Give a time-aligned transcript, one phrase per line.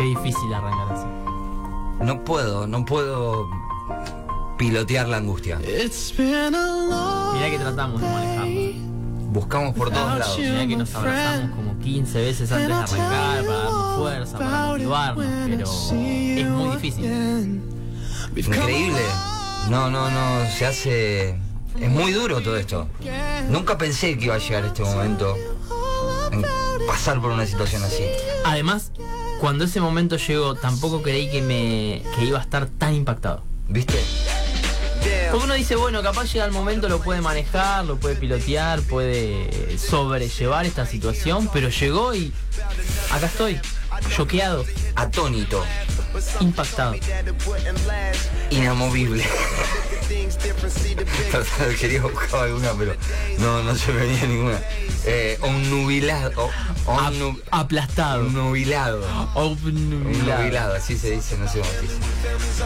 [0.00, 1.06] Qué difícil arrancar así.
[2.02, 3.50] No puedo, no puedo
[4.56, 5.58] pilotear la angustia.
[5.58, 8.90] Mirá que tratamos de manejarlo.
[9.30, 10.38] Buscamos por todos lados.
[10.38, 15.26] Mirá que nos abrazamos como 15 veces antes de arrancar para darnos fuerza, para motivarnos,
[15.50, 17.62] pero es muy difícil.
[18.36, 19.02] Increíble.
[19.68, 21.38] No, no, no, se hace...
[21.78, 22.88] Es muy duro todo esto.
[23.50, 25.36] Nunca pensé que iba a llegar este momento.
[26.32, 26.42] En
[26.86, 28.04] pasar por una situación así.
[28.46, 28.89] Además,
[29.40, 33.42] cuando ese momento llegó, tampoco creí que me que iba a estar tan impactado.
[33.68, 33.98] ¿Viste?
[35.30, 39.78] Porque uno dice, bueno, capaz llega el momento, lo puede manejar, lo puede pilotear, puede
[39.78, 42.32] sobrellevar esta situación, pero llegó y
[43.10, 43.58] acá estoy,
[44.14, 44.64] choqueado,
[44.96, 45.64] Atónito.
[46.40, 46.94] Impactado.
[48.50, 49.24] Inamovible.
[51.80, 52.94] Quería buscar alguna, pero
[53.38, 54.60] no, no se me venía ninguna.
[55.04, 55.38] Eh,
[55.70, 56.50] nubilado.
[56.86, 58.24] Ap- Un aplastado.
[58.24, 59.04] nubilado.
[59.34, 61.94] Nubilado, así se dice, no sé cómo se dice.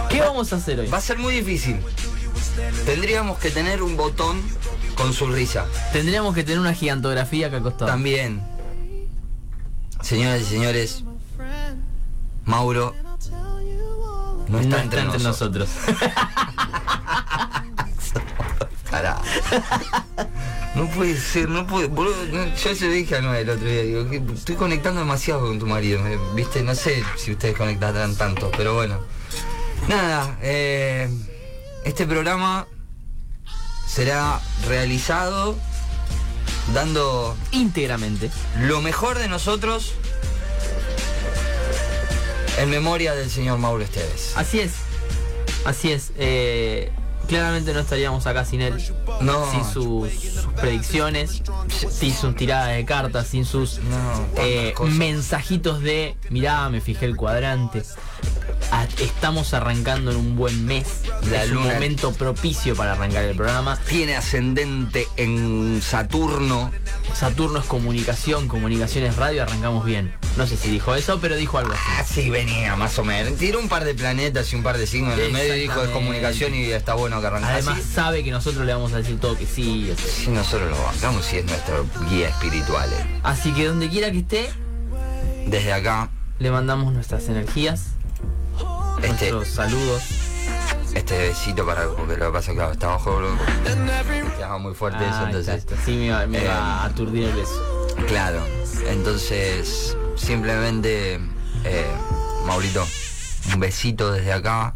[0.09, 0.89] ¿Qué vamos a hacer hoy?
[0.89, 1.79] Va a ser muy difícil.
[2.87, 4.41] Tendríamos que tener un botón
[4.97, 5.67] con su risa.
[5.93, 7.91] Tendríamos que tener una gigantografía acá al costado.
[7.91, 8.43] También.
[10.03, 11.03] Señoras y señores,
[12.45, 12.95] Mauro
[14.49, 15.69] no está, entre, nosotros.
[18.91, 19.21] Pará.
[20.75, 21.87] No puede ser, no puede.
[21.89, 23.83] boludo, no, yo se lo dije a Noé el otro día.
[23.83, 26.01] Digo, que estoy conectando demasiado con tu marido.
[26.03, 28.99] me- Viste, no sé si ustedes conectarán tanto, pero bueno.
[29.89, 31.09] Nada, eh,
[31.85, 32.67] este programa
[33.87, 35.57] será realizado
[36.73, 38.31] dando Íntegramente.
[38.61, 39.95] lo mejor de nosotros
[42.59, 44.33] en memoria del señor Mauro Esteves.
[44.37, 44.73] Así es.
[45.65, 46.13] Así es.
[46.17, 46.91] Eh,
[47.27, 48.75] claramente no estaríamos acá sin él.
[49.21, 49.51] No.
[49.51, 51.43] Sin sus, sus predicciones,
[51.91, 57.17] sin sus tiradas de cartas, sin sus No, eh, mensajitos de, mirá, me fijé el
[57.17, 57.83] cuadrante.
[58.99, 61.03] Estamos arrancando en un buen mes.
[61.31, 63.79] La es un momento propicio para arrancar el programa.
[63.89, 66.73] Tiene ascendente en Saturno.
[67.15, 70.13] Saturno es comunicación, comunicación es radio, arrancamos bien.
[70.37, 71.83] No sé si dijo eso, pero dijo algo así.
[72.01, 73.39] Así venía, más o menos.
[73.39, 75.81] Tiró un par de planetas y un par de signos en el medio y dijo
[75.83, 77.93] es comunicación y está bueno que arranque Además así.
[77.95, 79.91] sabe que nosotros le vamos a decir todo que sí.
[79.97, 80.25] así.
[80.25, 82.91] Si nosotros lo bancamos, si es nuestro guía espiritual.
[82.93, 83.21] eh.
[83.23, 84.51] Así que donde quiera que esté,
[85.47, 86.11] Desde acá,
[86.41, 87.85] le mandamos nuestras energías,
[89.03, 90.03] este, nuestros saludos.
[90.95, 91.87] Este besito para.
[91.89, 93.37] Porque lo que pasa es que está abajo, boludo.
[94.37, 95.55] Quedaba muy fuerte eso, Ah, entonces.
[95.57, 95.85] está, está.
[95.87, 97.89] Sí, me va, me Eh, va a aturdir el beso.
[98.09, 98.45] Claro,
[98.89, 101.21] entonces simplemente,
[101.65, 101.87] eh,
[102.47, 102.87] Maurito,
[103.53, 104.75] un besito desde acá,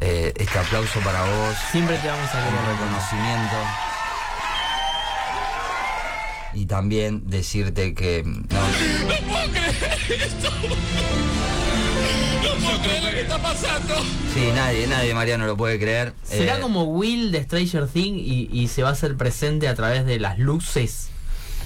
[0.00, 3.56] eh, este aplauso para vos, Siempre te vamos a un querer reconocimiento
[6.54, 8.60] y también decirte que no,
[14.34, 16.12] sí, nadie, nadie, Mariano lo puede creer.
[16.24, 19.74] ¿Será Eh, como Will de Stranger Things y, y se va a hacer presente a
[19.74, 21.08] través de las luces?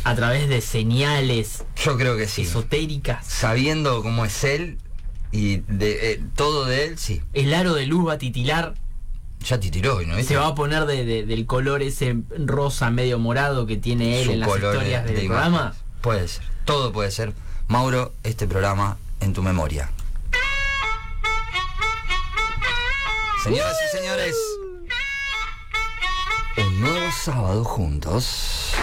[0.04, 2.42] A través de señales Yo creo que sí.
[2.42, 3.26] esotéricas.
[3.26, 4.78] Sabiendo cómo es él
[5.30, 7.20] y de eh, todo de él, sí.
[7.34, 8.74] El aro de luz va a titilar.
[9.46, 10.22] Ya te tiró, ¿no?
[10.22, 12.16] Se va a poner de- de- del color ese
[12.46, 15.58] rosa medio morado que tiene él su en las historias de- del de programa.
[15.58, 15.82] imágenes.
[16.02, 17.32] Puede ser, todo puede ser.
[17.68, 19.90] Mauro, este programa en tu memoria.
[23.44, 24.36] Señoras y señores,
[26.58, 28.74] un nuevo sábado juntos.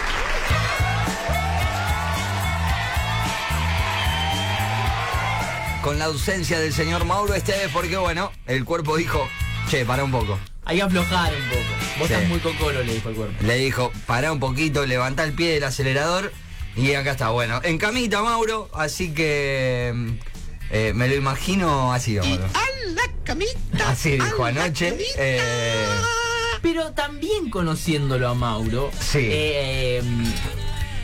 [5.83, 9.27] Con la ausencia del señor Mauro Esteves, porque bueno, el cuerpo dijo,
[9.69, 10.37] che, para un poco.
[10.65, 11.61] Hay que aflojar un poco.
[11.99, 12.13] Vos Sí.
[12.13, 13.35] estás muy cocolo, le dijo el cuerpo.
[13.41, 16.33] Le dijo, para un poquito, levanta el pie del acelerador
[16.75, 17.29] y acá está.
[17.29, 20.09] Bueno, en camita, Mauro, así que mm,
[20.71, 22.45] eh, me lo imagino así, Mauro.
[23.87, 24.97] Así dijo anoche.
[25.17, 25.85] eh,
[26.61, 29.27] Pero también conociéndolo a Mauro, Sí.
[29.31, 30.01] eh,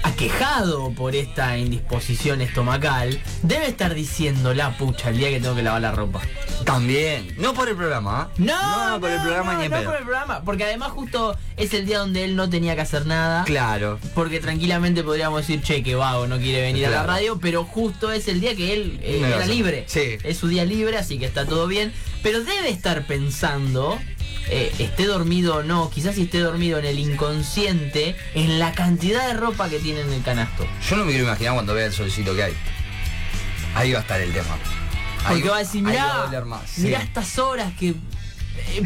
[0.03, 5.63] aquejado por esta indisposición estomacal, debe estar diciendo la pucha el día que tengo que
[5.63, 6.21] lavar la ropa.
[6.65, 8.29] también, no por el programa, ¿ah?
[8.37, 9.89] No, por el programa no, ni en no pedo.
[9.89, 13.05] por el programa, porque además justo es el día donde él no tenía que hacer
[13.05, 13.43] nada.
[13.43, 13.99] Claro.
[14.15, 18.11] Porque tranquilamente podríamos decir, che, que vago, no quiere venir a la radio, pero justo
[18.11, 19.85] es el día que él eh, No era libre.
[19.87, 20.17] Sí.
[20.23, 21.93] Es su día libre, así que está todo bien.
[22.21, 23.99] Pero debe estar pensando,
[24.53, 29.27] eh, esté dormido o no, quizás si esté dormido en el inconsciente, en la cantidad
[29.27, 30.65] de ropa que tiene en el canasto.
[30.89, 32.53] Yo no me quiero imaginar cuando vea el solcito que hay.
[33.75, 34.55] Ahí va a estar el tema.
[35.25, 36.77] Ahí- Porque va a decir, mirá, va a doler más.
[36.77, 37.05] mirá Sí.
[37.07, 37.95] estas horas que eh,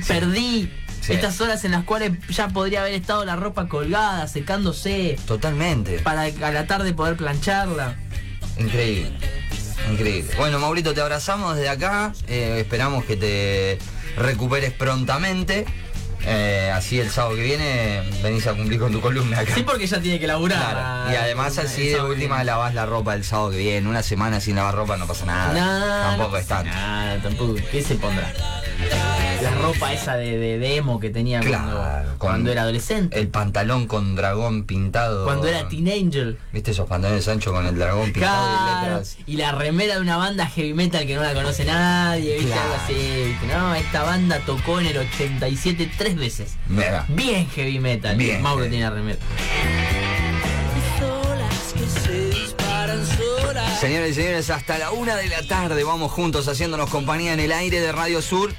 [0.07, 0.71] perdí.
[1.01, 1.13] Sí.
[1.13, 5.99] Estas horas en las cuales ya podría haber estado la ropa colgada, secándose, Totalmente.
[5.99, 7.95] para a la tarde poder plancharla.
[8.57, 9.11] Increíble.
[9.91, 10.33] Increíble.
[10.37, 12.13] Bueno, Maurito, te abrazamos desde acá.
[12.27, 13.79] eh, esperamos que te
[14.17, 15.65] recuperes prontamente.
[16.25, 19.53] Eh, así el sábado que viene venís a cumplir con tu columna acá.
[19.55, 20.71] Sí, porque ya tiene que laburar.
[20.71, 21.11] Claro.
[21.13, 23.87] Y además así de última lavás la ropa el sábado que viene.
[23.87, 25.53] Una semana sin lavar ropa no pasa nada.
[25.53, 26.09] Nada.
[26.09, 26.69] Tampoco es tanto.
[26.73, 27.55] Nada, tampoco.
[27.71, 28.33] ¿Qué se pondrá?
[29.41, 33.19] La ropa esa de, de, de emo que tenía Claro, cuando, era adolescente.
[33.19, 35.25] El pantalón con dragón pintado.
[35.25, 36.37] Cuando era teenager.
[36.51, 39.17] ¿Viste esos pantalones anchos con el dragón pintado y Claro, letras?
[39.27, 42.51] y la remera de una banda heavy metal que no la conoce nadie, ¿viste?
[42.51, 42.61] Claro.
[42.63, 43.47] Algo así, ¿viste?
[43.47, 46.55] No, esta banda tocó en el 87 tres veces.
[46.67, 47.05] Mira.
[47.09, 48.15] Bien heavy metal.
[48.17, 48.69] Bien Mauro heavy.
[48.71, 49.19] tiene la remera.
[53.79, 57.51] Señores y señores, hasta la una de la tarde vamos juntos haciéndonos compañía en el
[57.51, 58.51] aire de Radio Sur,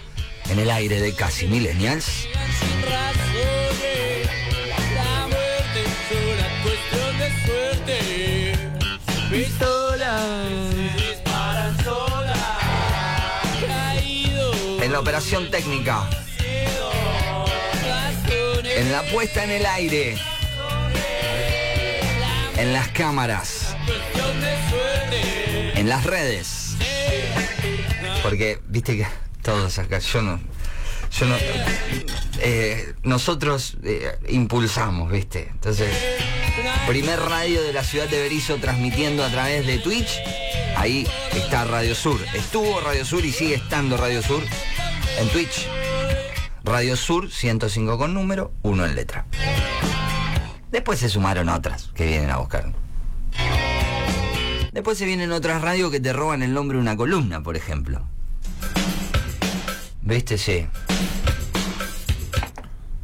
[0.51, 2.27] en el aire de Casi Millennials.
[14.83, 16.09] En la operación técnica,
[18.65, 20.17] en la puesta en el aire,
[22.57, 23.77] en las cámaras,
[25.75, 26.77] en las redes.
[28.23, 30.39] Porque, viste que todos acá, yo no.
[31.11, 31.37] Yo no.
[32.41, 35.49] eh, nosotros eh, impulsamos, viste.
[35.51, 35.89] Entonces,
[36.87, 40.21] primer radio de la ciudad de Berizo transmitiendo a través de Twitch.
[40.77, 42.21] Ahí está Radio Sur.
[42.35, 44.43] Estuvo Radio Sur y sigue estando Radio Sur
[45.19, 45.67] en Twitch.
[46.63, 49.25] Radio Sur 105 con número, 1 en letra.
[50.71, 52.71] Después se sumaron otras que vienen a buscar.
[54.73, 58.07] Después se vienen otras radios que te roban el nombre de una columna, por ejemplo.
[60.09, 60.39] ¿Viste?
[60.39, 60.67] Sí.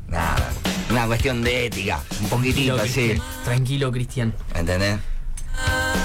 [0.08, 0.50] Nada.
[0.90, 2.02] Una cuestión de ética.
[2.22, 3.20] Un poquitito así.
[3.44, 4.34] Tranquilo, Cristian.
[4.54, 5.00] ¿Entendés?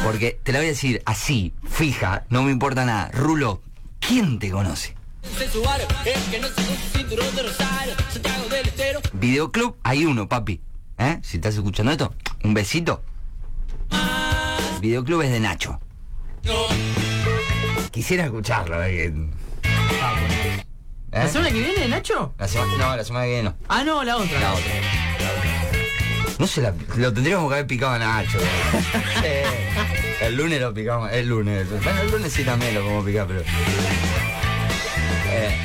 [0.04, 3.12] Porque te la voy a decir así, fija, no me importa nada.
[3.14, 3.62] Rulo,
[4.00, 4.96] ¿quién te conoce?
[9.14, 10.62] Videoclub, hay uno, papi.
[10.98, 11.20] ¿Eh?
[11.24, 12.14] Si estás escuchando esto,
[12.44, 13.04] un besito.
[14.82, 15.80] Videoclub es de Nacho.
[17.92, 18.84] Quisiera escucharlo.
[18.84, 19.14] ¿eh?
[21.12, 21.20] ¿Eh?
[21.20, 22.34] ¿La semana que viene, Nacho?
[22.38, 23.56] La semana- no, la semana que viene no.
[23.68, 24.40] Ah, no, la otra.
[24.40, 24.72] La otra.
[26.38, 28.38] No se la, lo tendríamos que haber picado a Nacho.
[30.22, 31.68] El lunes lo picamos, el lunes.
[31.84, 33.42] Bueno, el lunes sí también lo podemos picar, pero.
[35.32, 35.56] Eh.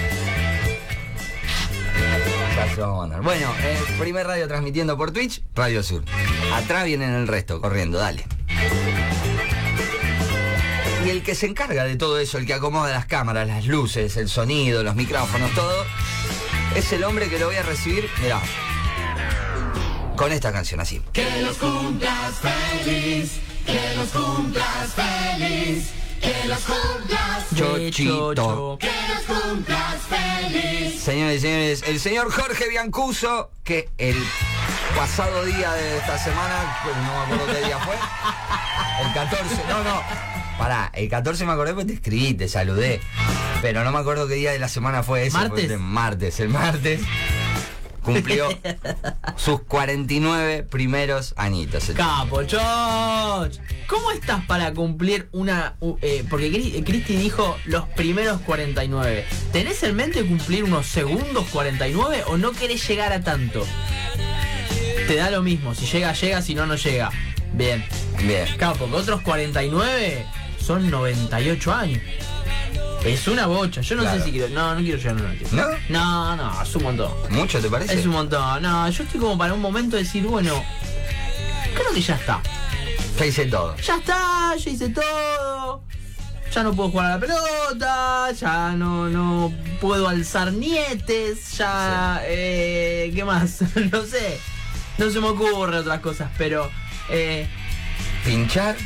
[3.22, 6.02] Bueno, eh, primer radio transmitiendo por Twitch, Radio Sur.
[6.54, 8.24] Atrás vienen el resto, corriendo, dale.
[11.04, 14.16] Y el que se encarga de todo eso, el que acomoda las cámaras, las luces,
[14.16, 15.84] el sonido, los micrófonos, todo,
[16.74, 18.40] es el hombre que lo voy a recibir, mirá,
[20.16, 21.02] con esta canción así.
[21.12, 23.32] Que los cumplas feliz,
[23.66, 25.90] que los cumplas feliz,
[26.22, 28.78] que los cumplas, Chochito.
[28.80, 31.02] Que los cumplas feliz.
[31.02, 34.16] Señores y señores, el señor Jorge Biancuso, que el
[34.96, 37.94] pasado día de esta semana, pues no me acuerdo qué día fue,
[39.06, 43.00] el 14, no, no, pará, el 14 me acordé porque te escribí, te saludé,
[43.62, 45.36] pero no me acuerdo qué día de la semana fue ese.
[45.36, 45.64] ¿Martes?
[45.66, 47.00] fue el martes, el martes.
[48.02, 48.48] Cumplió
[49.36, 51.88] sus 49 primeros añitos.
[51.88, 53.56] el Capo, Choch.
[53.86, 55.76] ¿Cómo estás para cumplir una...
[55.80, 59.24] u- eh, porque Cri- Cristi dijo los primeros 49.
[59.52, 63.66] ¿Tenés en mente cumplir unos segundos 49 o no querés llegar a tanto?
[65.08, 67.10] Te da lo mismo, si llega, llega, si no, no llega.
[67.54, 67.82] Bien.
[68.22, 68.46] Bien.
[68.78, 70.26] Porque otros 49
[70.64, 72.00] son 98 años.
[73.04, 73.82] Es una bocha.
[73.82, 74.18] Yo no Claro.
[74.18, 74.48] sé si quiero...
[74.48, 75.56] No, no quiero llegar a 98.
[75.56, 75.66] ¿No?
[75.90, 77.12] No, no, es un montón.
[77.30, 77.94] ¿Mucho te parece?
[77.98, 78.62] Es un montón.
[78.62, 80.62] No, yo estoy como para un momento de decir, bueno,
[81.74, 82.40] creo que ya está.
[83.18, 83.76] Ya hice todo.
[83.76, 85.82] Ya está, ya hice todo.
[86.52, 92.22] Ya no puedo jugar a la pelota, ya no, no puedo alzar nietes, ya...
[92.24, 93.60] eh, ¿Qué más?
[93.92, 94.38] no sé.
[94.96, 96.70] No se me ocurre otras cosas, pero...
[97.10, 97.46] Eh,
[98.24, 98.76] Pinchar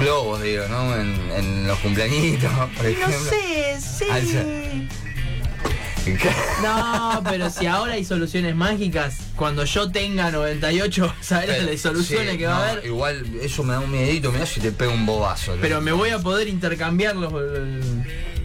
[0.00, 0.94] globos, digo, ¿no?
[0.96, 3.30] En, en los cumpleañitos, por no ejemplo.
[3.30, 4.88] sé, sí.
[6.62, 12.38] No, pero si ahora hay soluciones mágicas, cuando yo tenga 98, ¿sabes las soluciones Sí,
[12.38, 12.86] que va a no, haber?
[12.86, 15.56] Igual eso me da un miedito, mirá si te pega un bobazo.
[15.62, 17.32] Pero me voy a poder intercambiar los,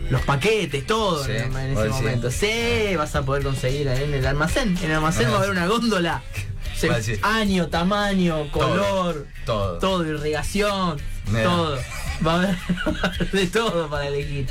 [0.10, 2.32] los paquetes, todo Sí, en, ese momento.
[2.32, 4.78] Sí, vas a poder conseguir ahí en el almacén.
[4.82, 5.32] En el almacén Ah.
[5.32, 6.24] va a haber una góndola.
[6.80, 7.20] Se- decís.
[7.24, 9.78] año, tamaño, color, Todo.
[9.80, 11.44] todo, irrigación, Mira.
[11.44, 11.80] todo.
[12.26, 12.58] Va a haber
[13.32, 14.46] de todo para elegir.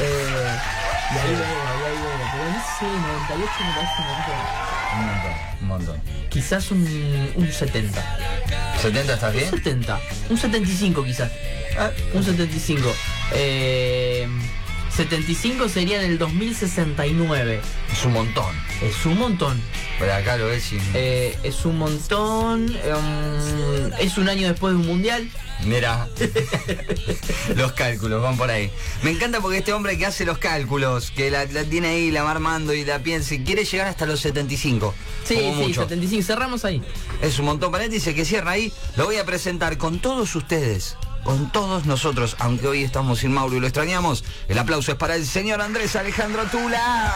[0.00, 0.58] Eh,
[1.14, 2.18] y ahí veo, y ahí veo.
[2.32, 4.38] Pero no sé, 98 me parece un montón.
[4.98, 6.28] Un montón, un montón.
[6.30, 8.18] Quizás un, un 70.
[8.82, 9.50] ¿70 estás Un bien?
[9.50, 10.00] 70.
[10.30, 11.30] Un 75 quizás.
[11.78, 12.92] Ah, Un 75.
[13.32, 14.28] Eh,
[14.94, 17.60] 75 sería en el 2069.
[17.92, 18.54] es un montón.
[18.82, 19.60] Es un montón.
[19.98, 20.78] Por acá lo ves y...
[20.94, 22.68] Eh, es un montón.
[22.84, 25.28] em, es un año después de un mundial.
[25.64, 26.08] Mira,
[27.56, 28.70] los cálculos van por ahí.
[29.02, 32.22] Me encanta porque este hombre que hace los cálculos, que la, la tiene ahí, la
[32.22, 34.94] va armando y la piensa, y quiere llegar hasta los 75.
[35.24, 35.82] Sí, sí, mucho.
[35.82, 36.22] 75.
[36.24, 36.80] Cerramos ahí.
[37.22, 38.72] Es un montón para él, dice que cierra ahí.
[38.96, 40.96] Lo voy a presentar con todos ustedes,
[41.28, 44.24] con todos nosotros, aunque hoy estamos sin Mauro y lo extrañamos.
[44.48, 47.12] El aplauso es para el señor Andrés Alejandro Tula.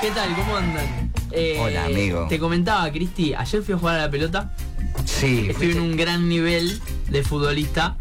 [0.00, 0.34] ¿Qué tal?
[0.34, 1.12] ¿Cómo andan?
[1.30, 2.26] Eh, Hola, amigo.
[2.28, 4.56] Te comentaba, Cristi, ayer fui a jugar a la pelota.
[5.04, 6.80] Sí, Estoy en un gran nivel
[7.10, 7.94] de futbolista.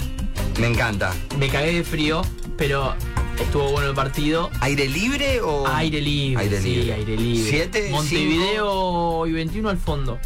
[0.60, 1.14] me encanta.
[1.38, 2.24] Me cagué de frío,
[2.58, 2.96] pero
[3.40, 4.50] estuvo bueno el partido.
[4.62, 5.68] ¿Aire libre o...?
[5.68, 6.94] Aire libre, Aire sí, libre.
[6.96, 7.48] aire libre.
[7.52, 10.18] ¿Siete, Montevideo y 21 al fondo.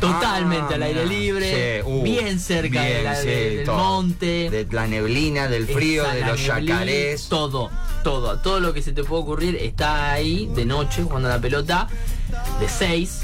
[0.00, 3.76] Totalmente Ah, al aire libre, Sí, uh, bien cerca de bien, la- sí, del todo.
[3.78, 4.50] monte.
[4.50, 7.28] De la neblina, del frío, de los neblina, yacarés.
[7.28, 7.70] Todo,
[8.04, 11.40] todo, todo lo que se te puede ocurrir está ahí de noche jugando a la
[11.40, 11.88] pelota
[12.60, 13.22] de 6,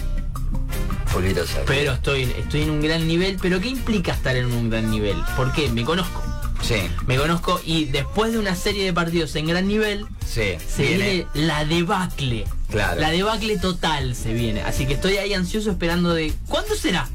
[1.06, 1.64] Fulvito Serra.
[1.66, 3.38] pero estoy, estoy en un gran nivel.
[3.40, 5.16] ¿Pero qué implica estar en un gran nivel?
[5.36, 5.68] ¿Por qué?
[5.68, 6.22] Me conozco.
[6.62, 6.76] Sí,
[7.06, 10.54] Me conozco y después de una serie de partidos en gran nivel, sí.
[10.66, 12.44] se viene la debacle.
[12.72, 14.62] La debacle total se viene.
[14.62, 16.32] Así que estoy ahí ansioso esperando de.
[16.48, 17.08] ¿Cuándo será?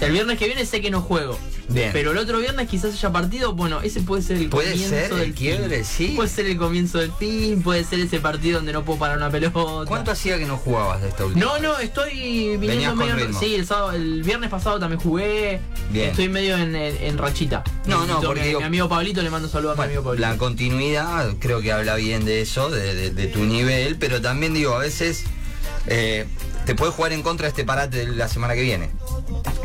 [0.00, 1.38] El viernes que viene sé que no juego.
[1.68, 1.90] Bien.
[1.92, 3.54] Pero el otro viernes quizás haya partido.
[3.54, 6.08] Bueno, ese puede ser el Puede comienzo ser el del quiebre, fin.
[6.08, 6.12] sí.
[6.14, 7.62] Puede ser el comienzo del fin.
[7.62, 9.60] Puede ser ese partido donde no puedo parar una pelota.
[9.86, 11.44] ¿Cuánto hacía que no jugabas de esta última?
[11.46, 13.16] No, no, estoy viniendo con medio.
[13.16, 13.40] ritmo.
[13.40, 15.60] Sí, el, sábado, el viernes pasado también jugué.
[15.90, 16.10] Bien.
[16.10, 17.64] Estoy medio en, en- en rachita.
[17.86, 20.28] No, no, porque mi, digo- mi amigo Pablito le mando saludos a mi amigo Pablito.
[20.28, 24.52] la continuidad creo que habla bien de eso, de, de- de tu nivel, pero también
[24.54, 25.24] digo, a veces
[25.86, 26.26] eh,
[26.66, 28.90] te puede jugar en contra este parate de la semana que viene.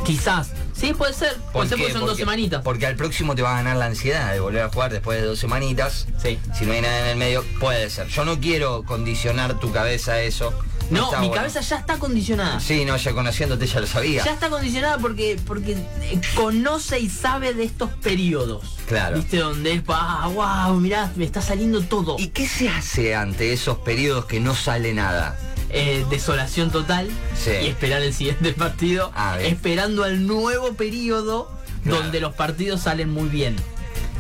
[0.06, 0.52] Quizás.
[0.80, 1.36] Sí, puede ser.
[1.36, 2.64] ¿Por Puede ser porque son dos semanitas.
[2.64, 5.28] Porque al próximo te va a ganar la ansiedad de volver a jugar después de
[5.28, 6.08] dos semanitas.
[6.22, 6.40] Sí.
[6.58, 8.08] Si no hay nada en el medio, puede ser.
[8.08, 10.54] Yo no quiero condicionar tu cabeza a eso.
[10.90, 11.34] No, mi bueno.
[11.34, 12.60] cabeza ya está condicionada.
[12.60, 14.24] Sí, no, ya conociéndote ya lo sabía.
[14.24, 18.78] Ya está condicionada porque, porque eh, conoce y sabe de estos periodos.
[18.88, 19.18] Claro.
[19.18, 19.38] ¿Viste?
[19.38, 22.16] Donde es, ah, wow, mirá, me está saliendo todo.
[22.18, 25.38] ¿Y qué se hace ante esos periodos que no sale nada?
[25.72, 27.10] Eh, desolación total.
[27.38, 27.52] Sí.
[27.64, 29.12] Y esperar el siguiente partido.
[29.16, 31.52] Ah, esperando al nuevo periodo
[31.84, 32.02] Claro.
[32.02, 33.56] donde los partidos salen muy bien.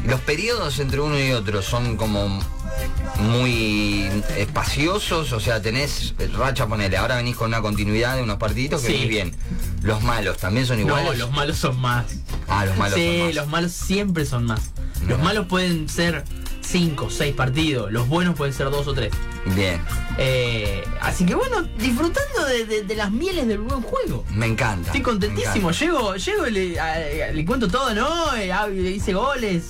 [0.06, 2.40] Los periodos entre uno y otro son como
[3.18, 8.82] muy espaciosos, o sea, tenés racha, ponele, ahora venís con una continuidad de unos partiditos
[8.82, 8.94] que Sí.
[8.94, 9.36] venís bien.
[9.82, 11.06] Los malos también son iguales.
[11.12, 12.06] No, los malos son más.
[12.48, 13.36] Ah, los malos sí, son más.
[13.36, 14.62] los malos siempre son más.
[15.08, 16.24] Los malos pueden ser
[16.72, 17.92] 5, 6 partidos.
[17.92, 19.12] Los buenos pueden ser 2 o 3.
[19.56, 19.82] Bien,
[20.18, 24.24] Eh, así que bueno, disfrutando de, de- de las mieles del buen juego.
[24.32, 24.88] me encanta.
[24.88, 25.70] Estoy contentísimo.
[25.72, 25.80] encanta.
[25.80, 28.36] Llego, llego y le, a- le cuento todo, ¿no?
[28.36, 29.64] Eh, le hice goles.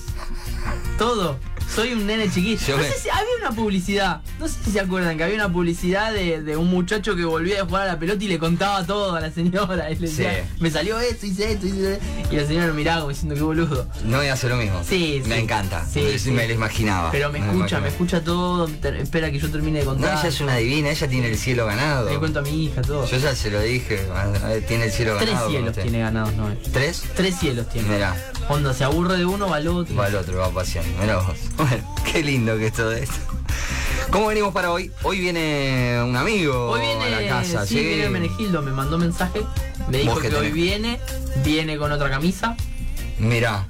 [0.98, 1.38] Todo.
[1.74, 2.62] Soy un nene chiquito.
[2.66, 4.20] Yo no me- sé si había una publicidad.
[4.40, 7.62] No sé si se acuerdan que había una publicidad de, de un muchacho que volvía
[7.62, 9.88] a jugar a la pelota y le contaba todo a la señora.
[9.90, 10.54] Y le decía, Sí.
[10.60, 12.04] me salió esto, hice esto, hice esto.
[12.32, 13.86] Y la señora lo miraba como diciendo, qué boludo.
[14.04, 14.82] No voy a hacer lo mismo.
[14.86, 15.40] Sí, Me sí.
[15.42, 15.86] encanta.
[15.86, 16.30] Sí, me, sí.
[16.32, 17.10] me lo imaginaba.
[17.12, 18.68] Pero me escucha, me escucha todo.
[18.98, 20.18] espera que yo termine de No, contar.
[20.18, 22.10] ella es una divina, ella tiene el cielo ganado.
[22.10, 23.06] Le cuento a mi hija, todo.
[23.06, 24.06] Yo ya se lo dije,
[24.66, 25.44] tiene el cielo Tres ganado.
[25.46, 26.48] con cielos tiene ganados, ¿no?
[26.72, 27.04] ¿Tres?
[27.14, 27.88] Tres cielos tiene.
[27.88, 28.16] Mirá.
[28.48, 29.94] Cuando se aburre de uno, va al otro.
[29.94, 31.00] Va al otro, va paseando.
[31.00, 31.36] Mirá vos.
[31.68, 33.16] Bueno, qué lindo que es todo esto.
[34.10, 34.90] ¿Cómo venimos para hoy?
[35.04, 37.84] Hoy viene un amigo Hoy viene, a la casa, sí, ¿sí?
[37.84, 39.40] viene Menegildo, me mandó mensaje,
[39.88, 40.98] me dijo que hoy viene,
[41.44, 42.56] viene con otra camisa.
[43.18, 43.66] Mirá,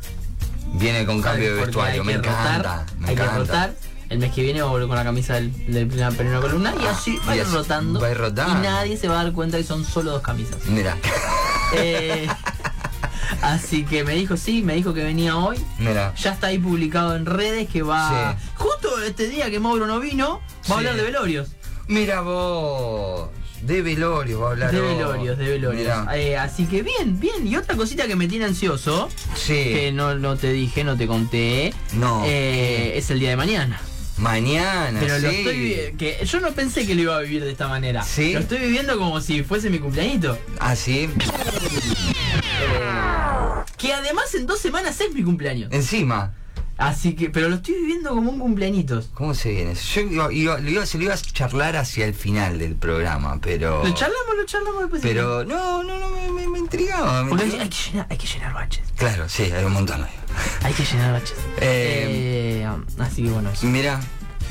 [0.75, 3.33] viene con cambio de vestuario, me rotar, encanta, me hay encanta.
[3.33, 3.75] que rotar.
[4.09, 6.85] El mes que viene va a volver con la camisa del, del primera columna y
[6.87, 8.01] Ah, así va a ir rotando.
[8.01, 8.59] va a ir rotando.
[8.59, 10.57] Y nadie se va a dar cuenta que son solo dos camisas.
[10.67, 10.97] Mira,
[11.75, 12.27] Eh,
[13.43, 15.57] así que me dijo, sí, me dijo que venía hoy.
[15.79, 16.15] mira.
[16.17, 18.37] Ya está ahí publicado en redes que va.
[18.39, 18.47] Sí.
[18.57, 20.73] Justo este día que Mauro no vino, va Sí.
[20.73, 21.49] a hablar de velorios.
[21.89, 23.31] Mira vos.
[23.63, 26.07] De velorio va a hablar De velorios, de velorios.
[26.15, 27.47] Eh, así que bien, bien.
[27.47, 29.53] Y otra cosita que me tiene ansioso, Sí.
[29.53, 32.23] que no, no te dije, no te conté, No.
[32.27, 33.79] eh, es el día de mañana.
[34.17, 35.23] Mañana, Pero sí.
[35.23, 38.03] lo estoy que yo no pensé que lo iba a vivir de esta manera.
[38.03, 38.33] ¿Sí?
[38.35, 40.39] Lo estoy viviendo como si fuese mi cumpleañito.
[40.59, 41.09] Ah, sí.
[43.81, 45.73] Que además en dos semanas es mi cumpleaños.
[45.73, 46.35] Encima.
[46.77, 49.11] Así que, pero lo estoy viviendo como un cumpleañitos.
[49.13, 49.75] ¿Cómo se viene?
[49.75, 53.39] Yo iba, iba- lo iba- se lo iba a charlar hacia el final del programa,
[53.41, 53.85] pero.
[53.85, 55.03] Lo charlamos, lo charlamos después.
[55.03, 57.23] Pero no, no, no, me, me, me intrigaba.
[57.25, 57.63] me hay, intrigaba.
[57.65, 58.83] hay que llenar, hay que llenar baches.
[58.97, 60.07] Claro, sí, hay un montón.
[60.63, 61.37] Hay que llenar baches.
[61.59, 62.69] Eh, Eh,
[62.99, 63.67] así que bueno, eso.
[63.67, 64.01] Mira,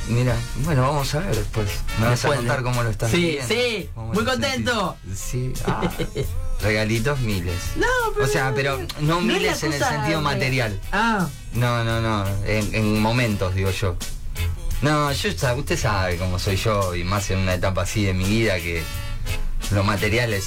[0.08, 1.68] Mira, bueno, vamos a ver después.
[2.00, 3.48] Me vas a contar cómo lo estás Sí, viviendo.
[3.48, 4.98] sí, ¿Cómo muy contento.
[5.16, 5.82] Sí, ah,
[6.62, 7.56] regalitos miles.
[7.76, 8.26] No, pero.
[8.26, 10.80] O sea, pero no es miles en el sentido material.
[10.92, 13.96] Ah, No, no, no, en, en momentos, digo yo.
[14.82, 18.24] No, yo usted sabe cómo soy yo, y más en una etapa así de mi
[18.24, 18.82] vida que
[19.72, 20.46] lo material es.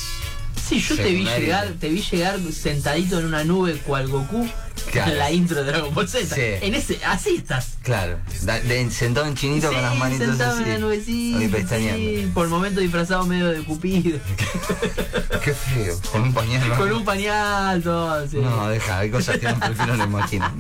[0.81, 4.49] Sí, yo te vi llegar, te vi llegar sentadito en una nube cual Goku
[4.91, 5.14] Claro.
[5.17, 6.35] la intro de Dragon Ball Z.
[6.35, 6.41] Sí.
[6.67, 7.76] En ese, así estás.
[7.83, 10.62] Claro, da- de- sentado en chinito Sí, con las manitos sentado así.
[10.64, 11.45] en la nubecita.
[11.45, 11.99] y pestañeando.
[11.99, 14.19] sí, por momento disfrazado medio de Cupido.
[15.45, 16.76] Qué feo, con un pañuelo.
[16.76, 18.26] con un pañal, todo.
[18.33, 20.52] No, deja, hay cosas que no prefiero no imaginar.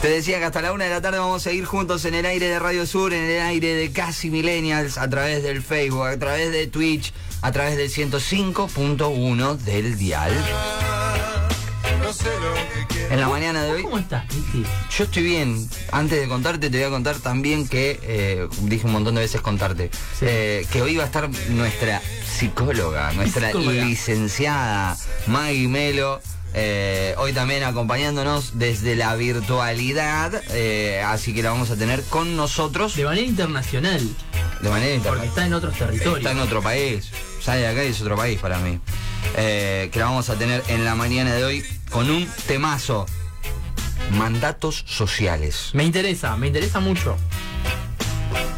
[0.00, 2.26] Te decía que hasta la una de la tarde vamos a seguir juntos en el
[2.26, 6.18] aire de Radio Sur, en el aire de Casi Millennials, a través del Facebook, a
[6.18, 7.12] través de Twitch,
[7.42, 10.32] a través del 105.1 del Dial.
[13.10, 13.82] En la mañana de hoy.
[13.82, 14.64] ¿Cómo estás, Cristi?
[14.96, 15.68] Yo estoy bien.
[15.90, 19.40] Antes de contarte, te voy a contar también que, eh, dije un montón de veces
[19.40, 20.24] contarte, Sí.
[20.28, 23.84] eh, que hoy va a estar nuestra psicóloga, nuestra Psicóloga.
[23.84, 24.96] licenciada
[25.26, 26.20] Maggie Melo.
[26.54, 32.36] eh, hoy también acompañándonos desde la virtualidad, eh, así que la vamos a tener con
[32.36, 34.00] nosotros De manera internacional,
[34.60, 35.28] de manera porque internacional.
[35.28, 36.18] está en otros territorios.
[36.18, 37.08] Está en otro país.
[37.42, 38.78] Sale de acá y es otro país para mí.
[39.36, 43.06] Eh, que la vamos a tener en la mañana de hoy con un temazo.
[44.12, 45.70] Mandatos sociales.
[45.72, 47.16] Me interesa, me interesa mucho.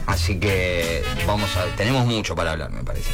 [0.07, 1.64] Así que vamos a.
[1.76, 3.11] Tenemos mucho para hablar, me parece.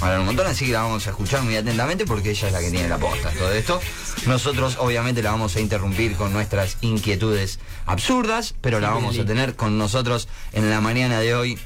[0.00, 2.60] Hablar un montón, así que la vamos a escuchar muy atentamente porque ella es la
[2.60, 3.80] que tiene la posta todo esto.
[4.26, 9.54] Nosotros obviamente la vamos a interrumpir con nuestras inquietudes absurdas, pero la vamos a tener
[9.54, 11.58] con nosotros en la mañana de hoy.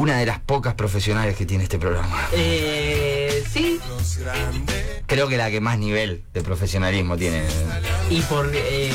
[0.00, 2.26] Una de las pocas profesionales que tiene este programa.
[2.32, 3.78] Eh, sí,
[5.04, 7.42] Creo que la que más nivel de profesionalismo tiene.
[8.08, 8.50] y por.
[8.54, 8.90] eh,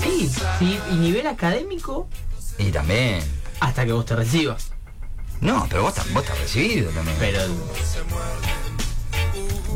[0.00, 2.08] sí, sí, y nivel académico
[2.56, 3.20] Y también.
[3.58, 4.70] hasta que vos te recibas.
[5.40, 7.16] No, pero vos, vos estás recibido también.
[7.18, 7.40] Pero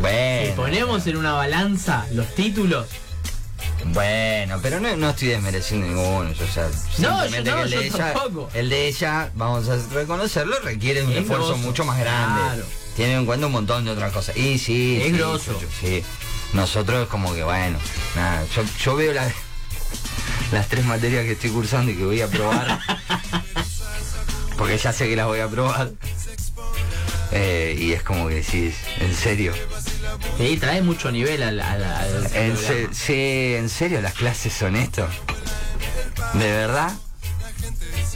[0.01, 0.47] bueno.
[0.47, 2.87] si ponemos en una balanza los títulos,
[3.87, 6.33] Bueno, pero no, no estoy desmereciendo ninguno.
[6.33, 6.65] Yo, o sea,
[6.99, 8.15] No, simplemente yo no, que el de yo ella,
[8.55, 12.41] el de ella, vamos a reconocerlo, requiere un Es esfuerzo grosso, mucho más grande.
[12.41, 12.63] claro.
[12.97, 14.37] Tiene en cuenta un montón de otras cosas.
[14.37, 15.59] Y sí, Es sí, grosso.
[15.61, 16.05] yo- sí.
[16.53, 17.79] Nosotros es como que bueno,
[18.17, 19.33] nada, yo, yo veo la-
[20.53, 22.81] las tres materias que estoy cursando y que voy a probar.
[24.59, 25.91] porque ya sé que las voy a probar.
[27.33, 29.53] Eh, y es como que decís, en serio.
[30.39, 34.75] sí, trae mucho nivel al, al, al En se- sí, en serio, las clases son
[34.77, 35.07] esto.
[36.35, 36.93] ¿De verdad?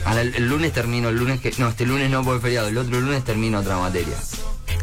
[0.05, 1.51] Ahora, el, lunes termino, el lunes que.
[1.57, 4.15] No, este lunes no por feriado, el otro lunes termino otra materia.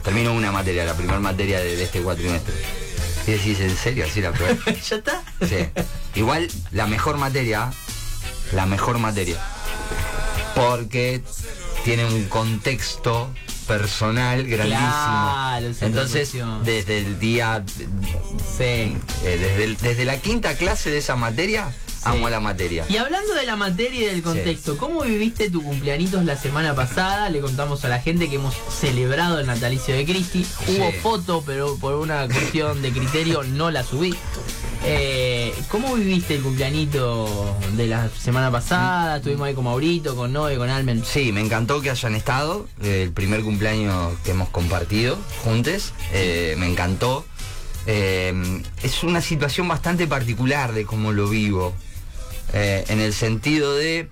[0.03, 2.55] Termino una materia, la primera materia de, de este cuatrimestre.
[3.27, 4.05] Y decís, ¿en serio?
[4.09, 4.59] Así la probé.
[4.91, 5.23] ¿Ya está?
[5.47, 5.69] Sí.
[6.17, 7.71] Igual la mejor materia,
[8.53, 9.37] la mejor materia.
[10.55, 11.23] Porque
[11.85, 13.33] tiene un contexto
[13.67, 14.89] personal grandísimo.
[14.89, 16.33] Claro, Entonces,
[16.65, 17.65] desde el día
[18.57, 18.65] Sí.
[18.65, 21.73] eh, desde, el- desde la quinta clase de esa materia,
[22.05, 22.85] amo la materia.
[22.89, 27.29] Y hablando de la materia y del contexto, ¿cómo viviste tu cumpleaños la semana pasada?
[27.31, 30.45] Le contamos a la gente que hemos celebrado el natalicio de Cristi.
[30.69, 30.97] Hubo Sí.
[31.01, 34.15] foto, pero por una cuestión de criterio no la subí.
[34.85, 39.19] Eh, ¿Cómo viviste el cumpleañito de la semana pasada?
[39.19, 41.05] Estuvimos ahí con Maurito, con Noé, con Almen.
[41.05, 42.67] Sí, me encantó que hayan estado.
[42.83, 45.93] eh, el primer cumpleaños que hemos compartido juntos.
[46.13, 47.25] eh, me encantó.
[47.87, 51.73] Eh, es una situación bastante particular de cómo lo vivo.
[52.55, 54.09] en el sentido de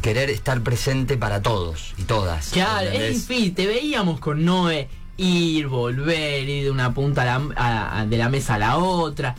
[0.00, 2.48] querer estar presente para todos y todas.
[2.50, 3.54] Claro, es difícil.
[3.54, 4.88] Te veíamos con Noé
[5.20, 8.76] ir, volver, ir de una punta a la- a- a- de la mesa a la
[8.78, 9.34] otra.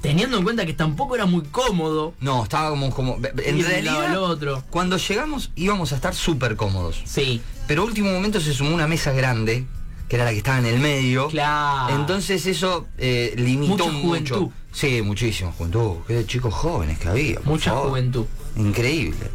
[0.00, 2.12] Teniendo en cuenta que tampoco era muy cómodo.
[2.20, 3.18] No, estábamos como.
[3.44, 4.62] En ir un lado al otro.
[4.70, 7.00] cuando llegamos íbamos a estar súper cómodos.
[7.04, 9.64] Sí, Pero último momento se sumó una mesa grande,
[10.08, 11.28] que era la que estaba en el medio.
[11.28, 11.94] claro.
[11.94, 14.36] Entonces eso eh, limitó Mucha juventud.
[14.40, 14.52] mucho.
[14.72, 15.98] Sí, muchísimo juventud.
[16.08, 17.38] Qué chicos jóvenes que había.
[17.44, 17.90] Mucha favor.
[17.90, 18.26] juventud.
[18.56, 19.30] Increíble.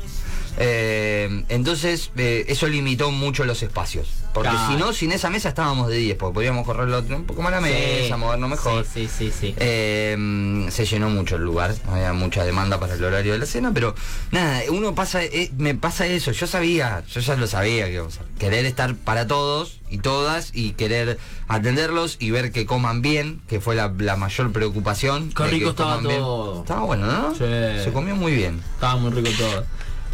[0.60, 4.08] Eh, entonces eh, eso limitó mucho los espacios.
[4.34, 4.72] Porque Claro.
[4.72, 7.60] si no, sin esa mesa estábamos de 10, porque podríamos correrlo un poco más la
[7.60, 7.74] Sí.
[7.74, 8.86] mesa, movernos mejor.
[8.86, 9.56] Sí, sí, sí, sí.
[9.58, 13.72] Eh, se llenó mucho el lugar, había mucha demanda para el horario de la cena,
[13.74, 13.96] pero
[14.32, 18.10] nada, uno pasa, eh, me pasa eso, yo sabía, yo ya lo sabía, que o
[18.12, 21.18] sea, querer estar para todos y todas y querer
[21.48, 25.30] atenderlos y ver que coman bien, que fue la, la mayor preocupación.
[25.30, 26.20] Qué que rico estaba bien.
[26.20, 26.62] todo.
[26.62, 27.32] Estaba bueno, ¿no?
[27.34, 27.84] Sí.
[27.84, 28.62] Se comió muy bien.
[28.76, 29.66] Estaba muy rico todo.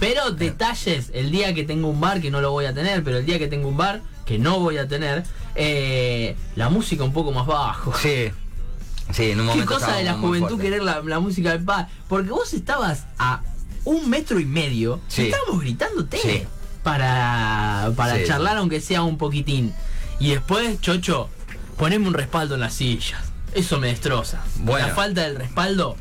[0.03, 3.19] Pero detalles, el día que tengo un bar, que no lo voy a tener, pero
[3.19, 5.23] el día que tengo un bar, que no voy a tener,
[5.55, 7.93] eh, la música un poco más bajo.
[7.97, 8.29] Sí.
[9.13, 11.87] Sí, en un Qué momento cosa de la juventud querer la, la música del padre.
[12.09, 13.43] Porque vos estabas a
[13.85, 15.21] un metro y medio Sí.
[15.21, 16.43] y estábamos gritándote Sí.
[16.83, 18.23] para, para Sí.
[18.27, 19.73] charlar aunque sea un poquitín.
[20.19, 21.29] Y después, Chocho,
[21.77, 23.21] poneme un respaldo en las sillas.
[23.53, 24.41] Eso me destroza.
[24.57, 24.85] Bueno.
[24.85, 25.95] La falta del respaldo.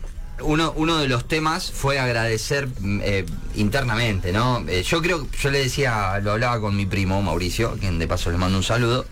[0.45, 4.65] Uno, uno de los temas fue agradecer mm, eh, internamente, ¿no?
[4.69, 8.31] Eh, yo creo, yo le decía, lo hablaba con mi primo Mauricio, quien de paso
[8.31, 9.07] le mando un saludo.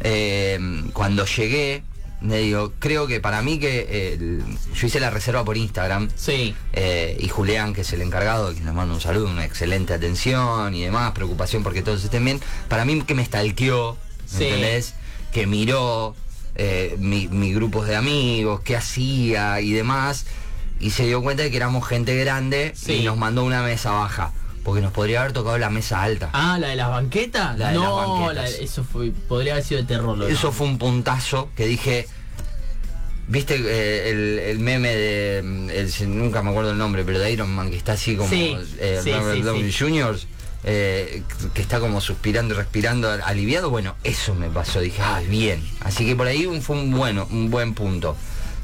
[0.00, 0.58] Eh,
[0.92, 1.82] cuando llegué,
[2.22, 4.42] le digo, creo que para mí que el-
[4.74, 6.08] yo hice la reserva por Instagram.
[6.16, 6.54] Sí.
[7.20, 10.82] y Julián, que es el encargado, que le mando un saludo, una excelente atención y
[10.82, 12.40] demás, preocupación porque todos estén bien.
[12.68, 13.96] Para mí que me stalkeó,
[14.32, 14.44] ¿me Sí.
[14.44, 14.94] ¿entendés?
[15.32, 16.14] Que miró
[16.60, 20.26] eh, mi, mi grupos de amigos, qué hacía y demás,
[20.80, 22.92] y se dio cuenta de que éramos gente grande Sí.
[22.94, 24.32] y nos mandó una mesa baja,
[24.64, 26.30] porque nos podría haber tocado la mesa alta.
[26.32, 27.58] Ah, la de las banquetas.
[27.58, 28.58] La de no, las banquetas.
[28.58, 30.16] la eso fue, podría haber sido de terror.
[30.18, 32.06] lo Eso fue un puntazo que dije.
[33.30, 35.42] ¿Viste eh, el, el meme de.
[35.42, 38.28] mm, el- nunca me acuerdo el nombre, pero de Iron Man, que está así como.
[38.30, 39.72] Sí, eh, sí, Robert sí, Downey.
[39.72, 40.18] Jr.,
[40.64, 43.68] eh, que está como suspirando y respirando aliviado.
[43.68, 44.80] Bueno, eso me pasó.
[44.80, 45.62] Dije, ah, bien.
[45.80, 48.16] Así que por ahí fue un bueno, un buen punto.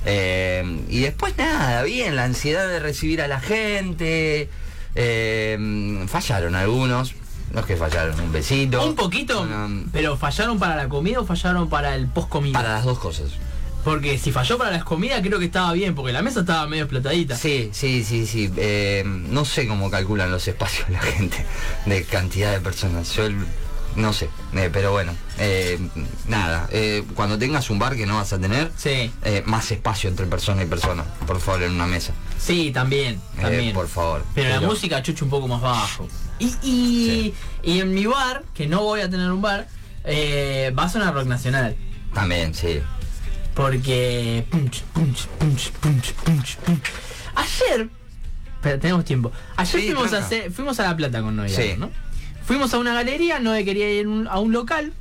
[0.07, 4.49] Eh, y después nada, bien, la ansiedad de recibir a la gente.
[4.97, 7.15] eh, fallaron algunos.
[7.53, 8.85] No es que fallaron, un besito.
[8.85, 12.53] Un poquito, una- pero fallaron para la comida o fallaron para el post comida.
[12.53, 13.31] para las dos cosas.
[13.85, 16.85] Porque si falló para las comidas creo que estaba bien, porque la mesa estaba medio
[16.85, 17.37] explotadita.
[17.37, 18.51] Sí, sí, sí, sí.
[18.57, 21.45] Eh, no sé cómo calculan los espacios la gente
[21.87, 23.15] de cantidad de personas.
[23.15, 23.37] Yo el-
[23.97, 25.79] no sé, eh, pero bueno, eh,
[26.29, 26.69] nada.
[26.73, 30.27] eh, cuando tengas un bar que no vas a tener, Sí, eh, más espacio entre
[30.27, 32.13] persona y persona, por favor, en una mesa.
[32.39, 33.73] sí, también, también.
[33.75, 34.25] por favor.
[34.35, 36.09] Pero la música chucha un poco más bajo.
[36.39, 39.69] Y, y, y en mi bar, que no voy a tener un bar,
[40.05, 41.77] eh, va a sonar rock nacional.
[42.13, 42.81] También, sí.
[43.55, 44.45] Porque.
[44.51, 46.83] punch, punch, punch, punch, punch, punch.
[47.37, 47.89] Ayer.
[48.61, 49.31] Pero tenemos tiempo.
[49.57, 51.75] Ayer Sí, fuimos, a hacer, fuimos a La Plata con Noia, Sí.
[51.79, 51.91] ¿no?
[52.47, 54.93] Fuimos a una galería, Noé quería ir a un local.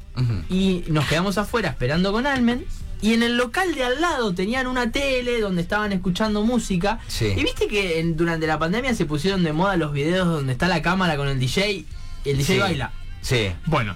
[0.50, 2.66] Y nos quedamos afuera esperando con Almen.
[3.02, 7.00] Y en el local de al lado tenían una tele donde estaban escuchando música.
[7.08, 7.34] Sí.
[7.36, 10.68] Y viste que en- durante la pandemia se pusieron de moda los videos donde está
[10.70, 11.86] la cámara con el DJ y
[12.30, 12.60] el DJ Sí.
[12.60, 12.94] baila.
[13.22, 13.52] Sí.
[13.66, 13.96] Bueno,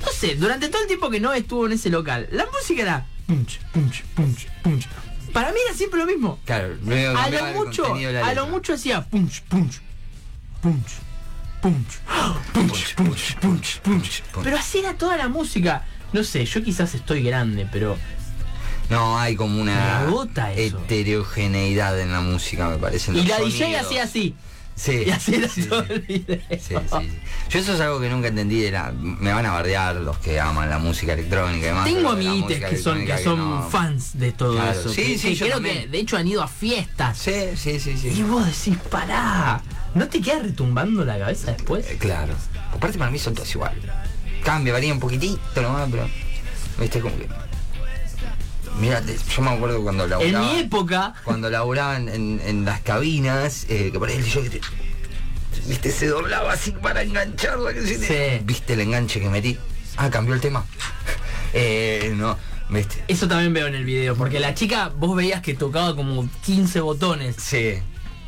[0.00, 3.06] no sé, durante todo el tiempo que no estuvo en ese local, la música era
[3.26, 4.86] punch, punch, punch, punch.
[5.34, 6.38] Para mí era siempre lo mismo.
[6.46, 6.76] Claro,
[7.18, 9.80] A lo mucho, a lo mucho hacía punch, punch,
[10.62, 10.92] punch,
[11.60, 12.00] punch,
[12.52, 14.22] punch, punch, punch, punch.
[14.42, 15.84] Pero así era toda la música.
[16.12, 17.96] No sé, yo quizás estoy grande, pero
[18.88, 20.06] No, hay como una
[20.54, 23.10] heterogeneidad en la música, me parece.
[23.10, 24.34] en y los la DJ hacía así.
[24.76, 25.04] Sí.
[25.06, 25.92] Y así era sí, todo sí.
[25.94, 26.38] el video.
[26.50, 27.18] Sí, sí, sí.
[27.48, 28.62] Yo eso es algo que nunca entendí.
[28.62, 31.84] Era, me van a bardear los que aman la música electrónica y demás.
[31.86, 33.70] Tengo amiguites que son, que electrónica son no.
[33.70, 34.90] fans de todo Claro, eso.
[34.90, 35.78] sí, que- sí, que yo creo también.
[35.82, 37.16] que de hecho han ido a fiestas.
[37.16, 38.08] Sí, sí, sí, sí.
[38.08, 39.62] Y vos decís, pará,
[39.96, 41.86] ¿no te queda retumbando la cabeza después?
[41.90, 42.34] Eh, Claro.
[42.72, 43.82] Aparte para mí son todos iguales.
[44.44, 46.08] Cambia, varía un poquitito nomás, pero.
[46.78, 47.26] Viste como que.
[48.78, 49.02] Mira,
[49.34, 50.52] yo me acuerdo cuando En laburaba.
[50.52, 54.60] mi época, Cuando laburaban en, en las cabinas, eh, que por ahí DJ que te-
[55.66, 57.72] Viste, se doblaba así para engancharla.
[57.72, 58.44] Que te- Sí.
[58.44, 59.56] ¿Viste el enganche que metí?
[59.96, 60.64] Ah, cambió el tema.
[61.54, 62.36] eh, no,
[62.68, 63.02] viste.
[63.08, 66.80] eso también veo en el video, porque la chica, vos veías que tocaba como 15
[66.82, 67.36] botones.
[67.38, 67.78] Sí.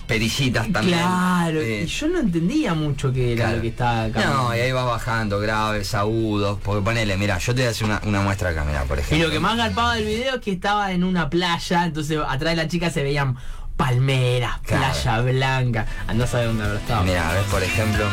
[0.09, 0.99] Perillitas también.
[0.99, 3.57] Claro, Eh, y yo no entendía mucho qué era Claro.
[3.57, 4.35] lo que estaba cambiando.
[4.43, 6.59] No, y ahí va bajando, graves, agudos.
[6.65, 9.03] Porque ponele, mira, yo te voy a hacer una, una muestra acá, mira, por Y
[9.03, 9.27] ejemplo.
[9.29, 12.57] lo que más garpaba del video es que estaba en una playa, entonces atrás de
[12.57, 13.37] la chica se veían
[13.77, 14.83] palmeras, Claro.
[14.93, 15.87] playa blanca.
[16.09, 17.05] Andás a ver dónde estado.
[17.05, 18.05] Mira, a ver, por ejemplo.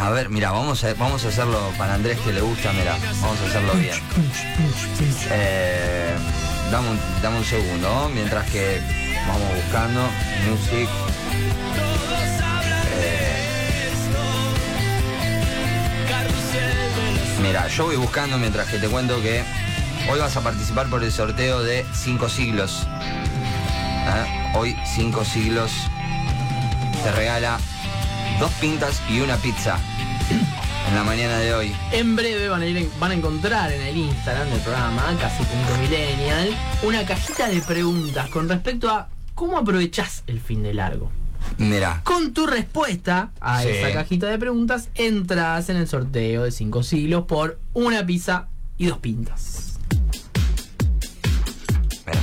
[0.00, 3.38] A ver, mira, vamos a, vamos a hacerlo para Andrés que le gusta, mira, vamos
[3.40, 3.96] a hacerlo bien.
[5.30, 6.14] Eh,
[6.70, 8.80] dame, un, dame un segundo, mientras que
[9.32, 10.00] vamos buscando
[10.48, 10.88] music.
[12.96, 13.90] Eh,
[17.42, 19.44] mira, yo voy buscando mientras que te cuento que
[20.10, 22.86] hoy vas a participar por el sorteo de 5 siglos.
[22.88, 24.52] ¿Eh?
[24.54, 25.70] Hoy 5 siglos
[27.04, 27.58] te regala
[28.40, 29.78] dos pintas y una pizza
[30.88, 31.76] en la mañana de hoy.
[31.92, 36.50] En breve van a, ir van a encontrar en el Instagram del programa, casi.millennial,
[36.82, 39.08] una cajita de preguntas con respecto a
[39.40, 41.10] cómo aprovechás el fin de largo.
[41.56, 43.68] Mira, Con tu respuesta a Sí.
[43.70, 48.84] esa cajita de preguntas, entras en el sorteo de 5 siglos por una pizza y
[48.84, 49.78] dos pintas.
[52.06, 52.20] mira.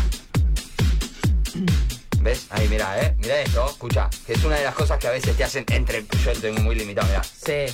[2.21, 2.45] ¿Ves?
[2.51, 3.15] Ahí, mira, ¿eh?
[3.17, 4.11] Mira esto, escucha.
[4.27, 6.05] Que es una de las cosas que a veces te hacen entre...
[6.23, 7.23] Yo tengo muy limitado, mira.
[7.23, 7.73] Sí.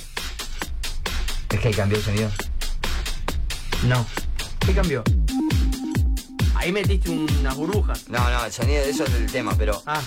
[1.50, 2.30] Es que cambió el sonido.
[3.86, 4.06] No.
[4.60, 5.04] ¿Qué cambió?
[6.64, 8.08] Ahí metiste unas burbujas.
[8.08, 9.82] No, no, el sonido de eso es el tema, pero.
[9.84, 10.00] Ah,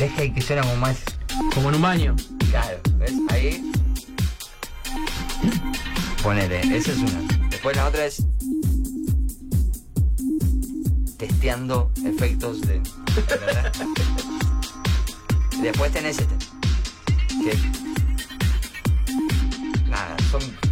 [0.00, 0.96] ¿Ves que que suena como más?
[1.54, 2.16] como en un baño.
[2.50, 3.12] Claro, ¿ves?
[3.28, 3.70] Ahí.
[6.24, 7.20] Ponele, esa es una.
[7.50, 8.24] Después la otra es.
[11.18, 12.80] Testeando efectos de.
[15.62, 16.34] Después tenés este.
[17.28, 17.56] Que.
[19.88, 20.63] Nada, son.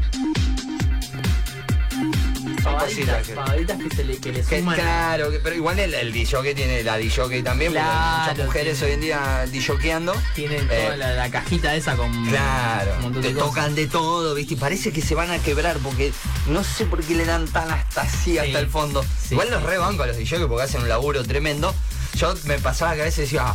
[2.62, 3.34] Son cositas que.
[3.34, 4.74] pavaditas que, se le, que le Que, suman.
[4.76, 8.86] claro, que- pero igual el, el DJ tiene la DJ también, porque muchas mujeres tiene.
[8.86, 10.14] hoy en día DJeando.
[10.34, 13.48] Tienen Eh, toda la, la cajita esa con Claro, un montón te cosas.
[13.48, 14.54] tocan de todo, ¿viste?
[14.54, 16.12] Y parece que se van a quebrar porque
[16.46, 19.02] no sé por qué le dan tan hasta así, hasta el fondo.
[19.02, 21.74] sí, Igual los rebanco a los DJs porque hacen un laburo tremendo.
[22.14, 23.54] Yo me pasaba que a veces decía,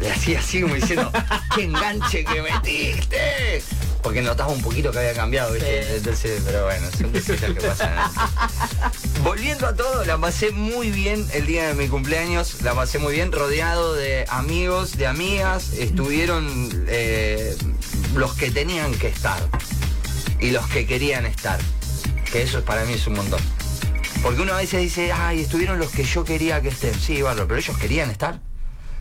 [0.00, 1.10] le hacía así como diciendo,
[1.54, 3.62] ¡qué enganche que metiste!
[4.04, 5.82] Porque notaba un poquito que había cambiado, ¿viste?
[5.82, 5.92] Sí.
[5.96, 7.96] Entonces, pero bueno, son cositas que pasan.
[9.24, 13.14] Volviendo a todo, la pasé muy bien el día de mi cumpleaños, la pasé muy
[13.14, 17.56] bien, rodeado de amigos, de amigas, estuvieron eh,
[18.14, 19.42] los que tenían que estar
[20.38, 21.58] y los que querían estar,
[22.30, 23.40] que eso para mí es un montón.
[24.22, 27.48] Porque uno a veces dice, ay, estuvieron los que yo quería que estén, sí, bárbaro,
[27.48, 28.38] pero ellos querían estar.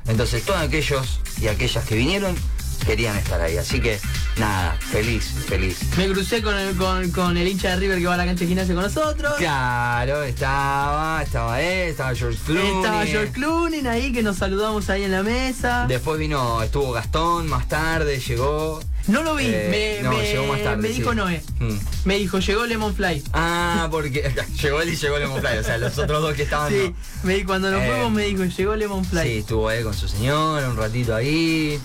[0.08, 2.38] Entonces todos aquellos y aquellas que vinieron
[2.84, 4.00] querían estar ahí, así que
[4.38, 5.80] nada, feliz, feliz.
[5.98, 8.42] Me crucé con el, con, con el hincha de River que va a la cancha
[8.42, 9.34] de gimnasia con nosotros.
[9.38, 12.76] Claro, estaba, estaba él, estaba George Clooney.
[12.78, 15.86] Estaba George Clooney ahí que nos saludamos ahí en la mesa.
[15.88, 18.80] Después vino, estuvo Gastón más tarde, llegó.
[19.08, 20.82] No lo vi, Eh, me, no, me- llegó más tarde.
[20.82, 21.14] me dijo.
[21.14, 21.42] Noé.
[21.60, 21.74] Mm.
[22.06, 23.22] Me dijo, llegó Lemon Fly.
[23.34, 26.72] Ah, porque llegó él y llegó Lemon Fly, o sea, los otros dos que estaban.
[26.72, 27.28] Sí, no.
[27.28, 29.24] me, cuando nos Eh, fuimos me dijo, llegó Lemon Fly.
[29.24, 31.78] Sí, estuvo él con su señora un ratito ahí.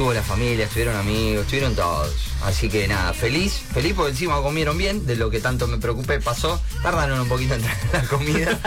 [0.00, 2.10] Tuvo la familia, estuvieron amigos, estuvieron todos.
[2.42, 6.18] Así que nada, feliz, feliz porque encima comieron bien, de lo que tanto me preocupé
[6.20, 6.58] pasó.
[6.82, 8.58] Tardaron un poquito en traer la comida.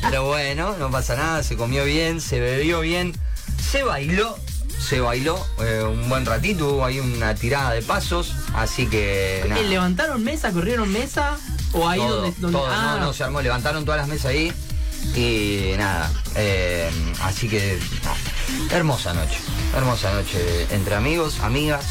[0.00, 3.14] pero bueno, no pasa nada, se comió bien, se bebió bien,
[3.70, 4.38] se bailó,
[4.80, 9.60] se bailó eh, un buen ratito, hubo ahí una tirada de pasos, así que nada.
[9.60, 11.36] Eh, ¿Levantaron mesa, corrieron mesa?
[11.74, 14.30] ¿O ahí Todo, donde, donde- todo, ah, no, no, se armó, levantaron todas las mesas
[14.30, 14.54] ahí
[15.14, 18.16] y nada, eh, así que nada,
[18.70, 19.36] hermosa noche,
[19.76, 21.84] hermosa noche entre amigos, amigas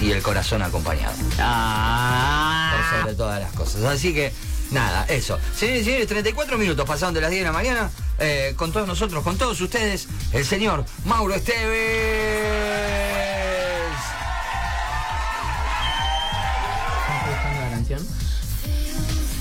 [0.00, 2.74] y el corazón acompañado, Ah.
[2.90, 3.82] por sobre todas las cosas.
[3.84, 4.32] Así que
[4.70, 5.38] nada, eso.
[5.56, 8.86] Señores y señores, 34 minutos pasaron de las 10 de la mañana, eh, con todos
[8.86, 11.76] nosotros, con todos ustedes, el señor Mauro Esteves.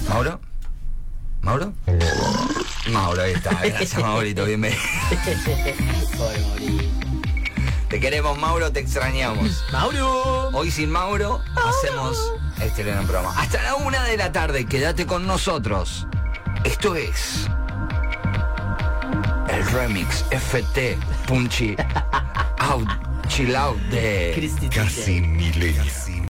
[0.09, 0.39] ¿Mauro?
[1.41, 1.73] ¿Mauro?
[2.91, 3.51] Mauro, ahí está.
[3.63, 4.45] Gracias, Maurito.
[4.45, 4.81] Bienvenido.
[6.17, 7.04] Pobre.
[7.95, 9.63] Te queremos, Mauro, te extrañamos.
[9.71, 10.49] Mauro.
[10.49, 13.33] Hoy sin Mauro hacemos este gran programa.
[13.39, 16.05] Hasta la una de la tarde, quédate con nosotros.
[16.65, 17.47] Esto es
[19.47, 21.77] el remix FT Punchy
[22.57, 22.89] Out
[23.29, 25.83] Chill Out de Cristi Casi milenio.